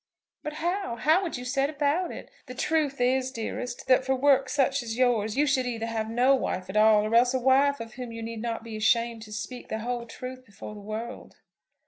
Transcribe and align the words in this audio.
"But 0.41 0.53
how, 0.53 0.95
how 0.95 1.21
would 1.21 1.37
you 1.37 1.45
set 1.45 1.69
about 1.69 2.11
it? 2.11 2.31
The 2.47 2.55
truth 2.55 2.99
is, 2.99 3.29
dearest, 3.29 3.85
that 3.85 4.03
for 4.03 4.15
work 4.15 4.49
such 4.49 4.81
as 4.81 4.97
yours 4.97 5.37
you 5.37 5.45
should 5.45 5.67
either 5.67 5.85
have 5.85 6.09
no 6.09 6.33
wife 6.33 6.71
at 6.71 6.75
all, 6.75 7.05
or 7.05 7.13
else 7.13 7.35
a 7.35 7.39
wife 7.39 7.79
of 7.79 7.93
whom 7.93 8.11
you 8.11 8.23
need 8.23 8.41
not 8.41 8.63
be 8.63 8.75
ashamed 8.75 9.21
to 9.21 9.31
speak 9.31 9.69
the 9.69 9.77
whole 9.77 10.07
truth 10.07 10.43
before 10.43 10.73
the 10.73 10.81
world." 10.81 11.35